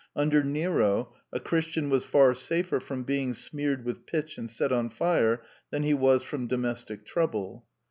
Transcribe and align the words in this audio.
Under 0.15 0.41
Nero 0.41 1.13
a 1.31 1.39
Christian 1.39 1.91
was 1.91 2.05
far 2.05 2.33
safer 2.33 2.79
from 2.79 3.03
being 3.03 3.35
smeared 3.35 3.85
with 3.85 4.07
pitch 4.07 4.39
and 4.39 4.49
set 4.49 4.71
on 4.71 4.89
fire 4.89 5.43
than 5.69 5.83
he 5.83 5.93
was 5.93 6.23
from 6.23 6.47
do 6.47 6.57
mestic 6.57 7.05
trouble. 7.05 7.67